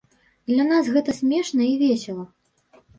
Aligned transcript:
Для 0.51 0.63
нас 0.71 0.89
гэта 0.97 1.17
смешна 1.21 1.71
і 1.77 1.79
весела. 1.85 2.25